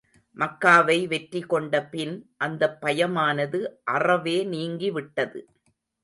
[0.37, 2.13] மக்காவை வெற்றி கொண்ட பின்,
[2.37, 3.59] அந்தப் பயமானது
[3.83, 5.47] அறவே நீங்கி விட்டது.